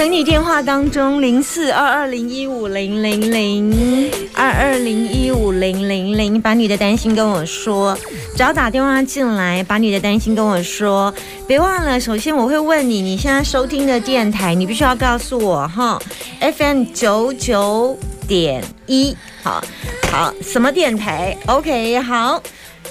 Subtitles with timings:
[0.00, 7.94] 等你电话当中零四二二零一五零零零二二零一五零零零，把你的担心跟我说，
[8.34, 11.12] 只要打电话进来，把你的担心跟我说，
[11.46, 16.00] 别忘了，首先我会问你，你现在收听的电台，你必须要告诉我哈
[16.40, 17.94] ，FM 九九
[18.26, 19.62] 点一，好
[20.10, 22.42] 好，什么电台？OK，好。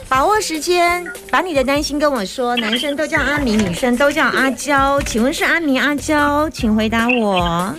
[0.09, 2.55] 把握时间，把你的担心跟我说。
[2.55, 4.99] 男生都叫阿明，女生都叫阿娇。
[5.01, 6.49] 请问是阿明阿娇？
[6.49, 7.75] 请回答我。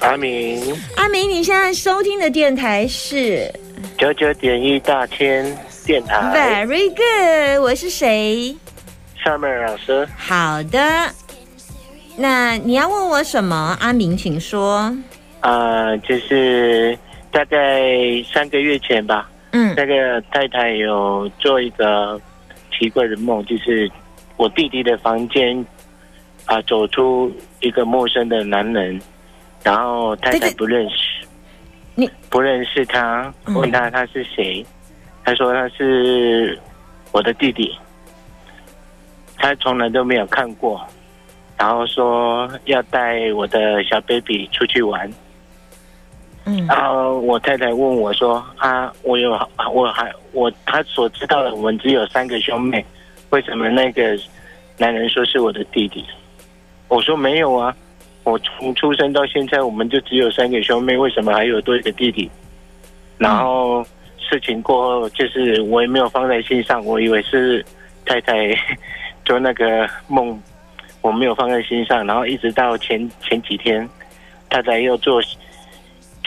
[0.00, 3.48] 阿明，阿明，你现在收听的电台是
[3.96, 6.66] 九九点一大千电台。
[6.66, 8.56] Very good，我是谁
[9.24, 10.08] ？Summer 老师。
[10.16, 11.08] 好的，
[12.16, 13.76] 那你要问我什么？
[13.80, 14.92] 阿明，请说。
[15.42, 16.98] 呃，就是
[17.30, 17.86] 大概
[18.34, 19.30] 三个月前吧。
[19.52, 22.20] 嗯，那个太太有做一个
[22.70, 23.90] 奇怪的梦，就是
[24.36, 25.64] 我弟弟的房间
[26.44, 29.00] 啊，走出一个陌生的男人，
[29.62, 31.26] 然后太太不认识，
[31.94, 34.64] 你不认识他，问他他是谁，
[35.24, 36.58] 他说他是
[37.12, 37.76] 我的弟弟，
[39.36, 40.86] 他从来都没有看过，
[41.56, 45.10] 然后说要带我的小 baby 出去玩。
[46.66, 49.30] 然后我太太问我说：“啊，我有
[49.72, 52.84] 我还我他所知道的，我们只有三个兄妹，
[53.30, 54.18] 为什么那个
[54.76, 56.04] 男人说是我的弟弟？”
[56.88, 57.74] 我说：“没有啊，
[58.24, 62.30] 我从出生到现在，我们就只有三个兄妹，为什么还有多一个弟弟？”
[63.18, 63.84] 然后
[64.18, 67.64] 事情过后，就是我也没有放在心上，我以为是
[68.06, 68.34] 太太
[69.24, 70.40] 做那个梦，
[71.02, 72.06] 我没有放在心上。
[72.06, 73.88] 然后一直到前前几天，
[74.48, 75.20] 太太又做。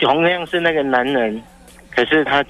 [0.02, 1.40] 同样是那个男人，
[1.94, 2.44] 可是他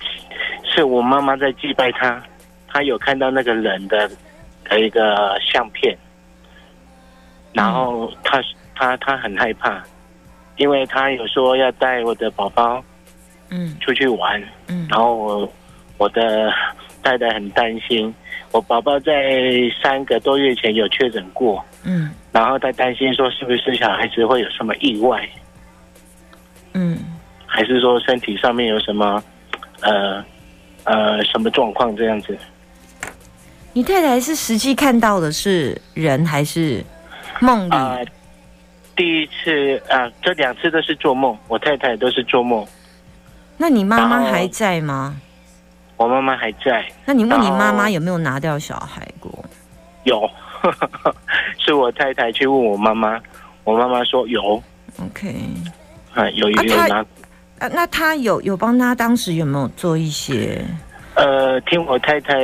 [0.64, 2.20] 是我妈妈在祭拜他，
[2.66, 4.10] 他有看到那个人的
[4.64, 5.94] 的一个相片，
[7.52, 8.42] 然后他
[8.74, 9.84] 他他很害怕，
[10.56, 12.82] 因为他有说要带我的宝宝，
[13.50, 15.52] 嗯，出去玩，嗯，然后我
[15.98, 16.50] 我的
[17.02, 18.12] 太太很担心，
[18.50, 19.12] 我宝宝在
[19.82, 25.28] 三个多月前有确诊过，嗯，然后他担心说是不是小孩子会有什么意外，
[26.72, 26.98] 嗯。
[27.54, 29.22] 还是说身体上面有什么，
[29.82, 30.24] 呃，
[30.84, 32.34] 呃，什么状况这样子？
[33.74, 36.82] 你太太是实际看到的是人还是
[37.40, 37.74] 梦里？
[37.74, 37.98] 啊，
[38.96, 42.66] 第一次啊，这两次都是做梦，我太太都是做梦。
[43.58, 45.14] 那你妈妈还在吗？
[45.98, 46.90] 我妈妈还在。
[47.04, 49.30] 那你问你妈妈有没有拿掉小孩过？
[50.04, 50.28] 有，
[51.60, 53.20] 是我太太去问我妈妈，
[53.62, 54.62] 我妈妈说有。
[54.98, 55.34] OK，
[56.14, 56.98] 啊，有有有拿。
[56.98, 57.06] 啊，
[57.68, 60.64] 那他有有帮他当时有没有做一些？
[61.14, 62.34] 呃，听我太太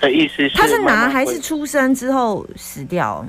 [0.00, 3.24] 的意思是，他是拿还是出生之后死掉？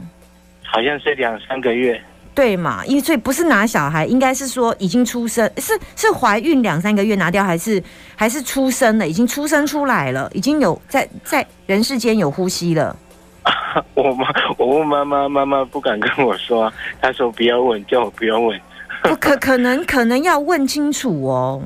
[0.64, 2.02] 好像是两三个月，
[2.34, 2.86] 对嘛？
[2.86, 7.82] 因为所以不是拿小孩，应该是说已经出生，是是怀孕两三个月拿掉，还是
[8.16, 12.96] 还是出生了，已经出生出来了，已经有在在人世间有呼吸了。
[13.96, 18.60] 我妈，我问妈妈，妈妈不敢跟我说，她说不要问，叫我不要问。
[19.04, 21.62] 不可可能， 可能要问清楚哦。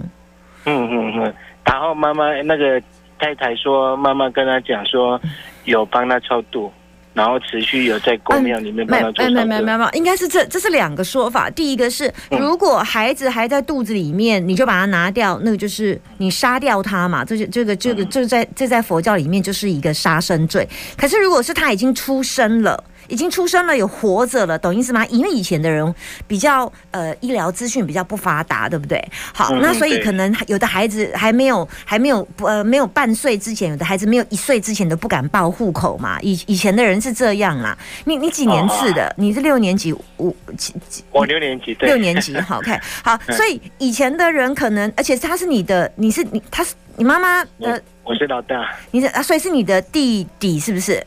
[0.66, 2.82] 嗯嗯嗯，然后妈妈那个
[3.20, 5.20] 太太说，妈妈跟她讲说，
[5.66, 6.72] 有帮他超度，
[7.14, 9.24] 然后持续有在公庙里面帮他做。
[9.30, 11.50] 没有没有没有没有，应该是这这是两个说法。
[11.50, 17.24] 第一个是，如果孩子还在肚子里面，你就把它拿掉，那个就是你杀掉他嘛。
[17.24, 20.68] 这是这个这个这在这在佛教里面就是一个杀生罪。
[20.98, 22.84] 可是如果是他已经出生了。
[23.08, 25.06] 已经出生了，有活着了，懂意思吗？
[25.08, 25.94] 因为以前的人
[26.28, 29.04] 比较呃医疗资讯比较不发达，对不对？
[29.34, 36.20] 好，那所以可能有的孩子还没有还没有呃没有半岁之前，有的孩子没有一岁之前都不敢报户口嘛。
[36.22, 37.78] 以以前的人是这样啦。
[38.06, 39.14] 你你几年次的？
[39.18, 41.04] 你是六年级五几几？
[41.12, 42.36] 我六年级，六年级。
[42.46, 51.04] 好看好，所以以前的人可能，而且他是你的，你是你，他是你妈妈的，我是老大，你是啊，所以是你的弟弟是不是？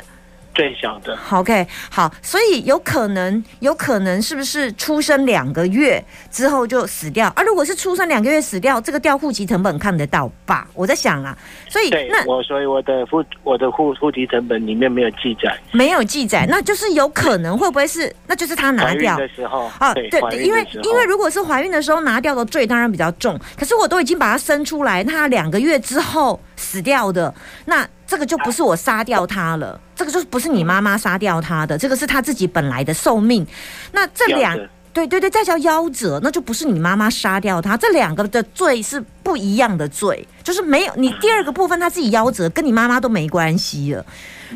[0.58, 1.16] 最小的。
[1.30, 7.42] OK，好，所以有可能，有可能是不是出生两个月之后就死掉啊？
[7.44, 10.66] 如果是出生两个月死掉，这个调户籍成本看得到吧？
[10.74, 11.38] 我在想啊，
[11.68, 15.56] 所以那我，所以我的户我的户户籍成本里面没有记载。
[15.70, 19.94] 没有记载，那就是有可能会不会是，那就是他拿掉的时候啊？
[19.94, 20.10] 对
[20.42, 23.38] 因为因为如果是怀孕的时候拿掉的罪，当然比较重。
[23.56, 27.32] 可是我都已经把它生出来，那两个月之后死掉的，
[27.64, 33.46] 那这个就不是我杀掉他了，这个就不是你妈妈杀掉他的，这个是他自己本来的寿命。
[33.92, 34.58] 那这两
[35.06, 44.04] 对对对，再叫夭折，那就不是你妈妈杀掉他，这两个的罪是不一样的罪，就是没有你第二个部分他自己夭折，跟你妈妈都没关系了。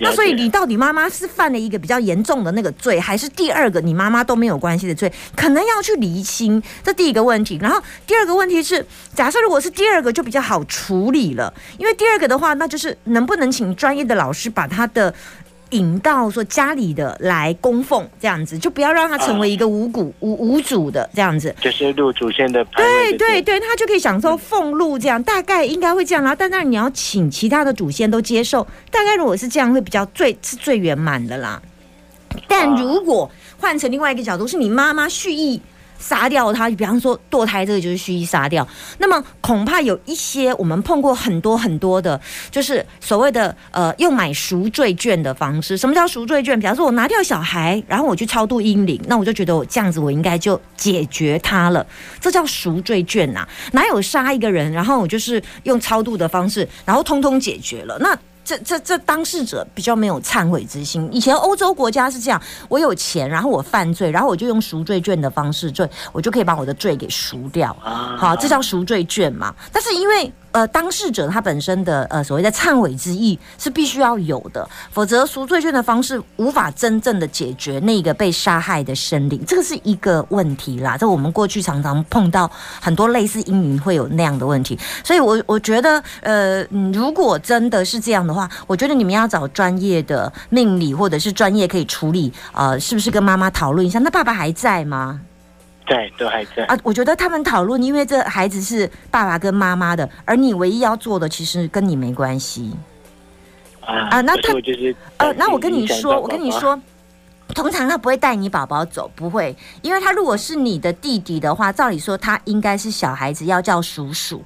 [0.01, 5.13] 那所以你到底妈妈是犯了一个比较严重的那个罪，还是第二个你妈妈都没有关系的罪？
[5.37, 7.59] 可能要去厘清，这第一个问题。
[7.61, 8.85] 然后第二个问题是，
[9.15, 15.15] 假设如果是第二个就比较好处理了，因为第二个的话，那就是能不能请专业的老师把他的。
[15.73, 21.55] 引到说家里的来供奉这样子，就不要让他成为一个无骨无无主的这样子。
[21.61, 26.23] 就是入祖先的对对对，他就可以享受俸禄这样，大概应该会这样。
[26.23, 31.61] 然后，但那你要请其他的祖先都接受，大概如果是这样，会比较最是最圆满的啦。
[32.49, 35.61] 但如果换成另外一个角度，是你妈妈蓄意
[36.03, 38.67] 杀掉他，比方说堕胎，这个就是蓄意杀掉。
[38.99, 42.21] 那么恐怕有一些我们碰过很多很多的，
[42.51, 45.79] 就是所谓的呃用买赎罪券的方式。
[45.79, 46.59] 什么叫赎罪券？
[46.59, 51.87] 比方说我拿掉小孩，然后我去超度阴灵，那我就觉得我这样子我应该就解决它了，
[52.21, 57.97] 这叫赎罪券呐、哪有杀一个人，然后我就是用超度的方式，然后通通解决了？
[58.01, 61.09] 那这这这当事者比较没有忏悔之心。
[61.13, 67.77] 以前欧洲国家是这样，我有钱，然后我犯罪，然后我就用赎罪券的方式罪，我就可以把我的罪给赎掉。
[67.83, 69.55] 啊好，这叫赎罪券嘛。
[69.73, 80.97] 但是因为呃当事者他本身的呃所谓的忏悔之意是必须要有的，否则赎罪券的方式无法真正的解决那个被杀害的生灵，这个是一个问题啦。
[80.97, 82.51] 这我们过去常常碰到
[82.81, 86.63] 很多类似阴影会有那样的问题，所以我我觉得呃
[86.93, 93.99] 如果真的是这样的话，我觉得你们要找专业的命理或者是专业可以处理，呃，是不是跟妈妈讨论一下？
[93.99, 95.21] 那爸爸还在吗？
[95.89, 96.65] 在都还在。
[96.65, 102.73] 啊，我觉得他们讨论，因为这孩子是爸爸跟妈妈的，而你唯一要做的其实跟你没关系。
[103.81, 106.81] 啊啊那他就是呃，那我跟你说，我跟你说。
[107.55, 114.43] 通常他不会带你宝宝走，不会，因为他如果是你的弟弟的话，照理说他应该是小孩子要叫叔叔。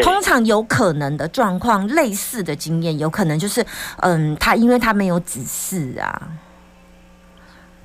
[0.00, 3.66] 通常有可能的状况，类似的经验，有可能就是，
[3.98, 6.28] 嗯，他因为他没有指示啊，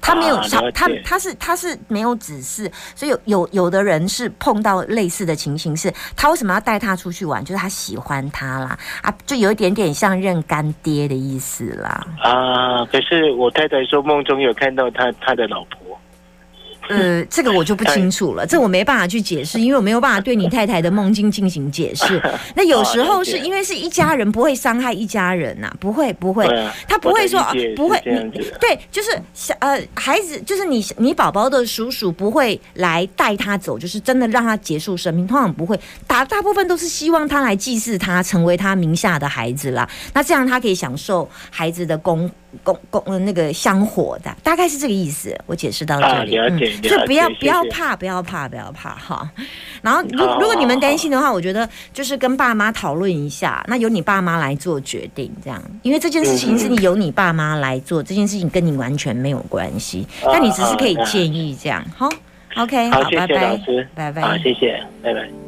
[0.05, 0.37] 他没有
[0.71, 7.43] 他他是他是没有指示，所以有有有的人是碰到类似的情形是，他为什么要带他出去玩？
[7.43, 12.05] 就是他喜欢他啦，啊，就有一点点像认干爹的意思啦。
[12.21, 15.79] 啊，可是我太太说梦中有看到他他的老婆。
[16.89, 22.21] 呃，这个我就不清楚了，这我没办法去解释，因为我没有办法对你太太的梦境进行解释。
[22.55, 26.45] 那有时候是因为是一家人，不会伤害一家人呐、不会不会。
[26.87, 27.43] 他不会说
[27.75, 27.99] 不会，
[28.59, 39.87] 对，就是小呃孩子，就是你你宝宝的叔叔不会来带他走，就是真的让他结束生命，通常不会，大大部分都是希望他来祭祀他，成为他名下的孩子啦。
[40.13, 42.29] 那这样他可以享受孩子的公
[42.63, 45.35] 公公呃那个香火的，大概是这个意思。
[45.45, 49.29] 我解释到这里，啊了解嗯，就不要不要怕，不要怕，不要怕哈。
[49.81, 62.09] 然后如如果你们担心的话，我觉得就是跟爸妈讨论一下，那由你爸妈来做决定，这样，因为这件事情是你由你爸妈来做，这件事情跟你完全没有关系，啊但你只是可以啊建议这样，好
[62.57, 64.37] ，OK，好，好，拜谢谢老拜师，，拜拜好，。
[64.37, 65.44] 谢谢，拜拜。